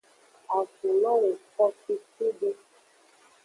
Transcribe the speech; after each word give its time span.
Avun 0.57 0.93
lo 1.01 1.11
woko 1.21 1.65
kekede. 1.81 2.49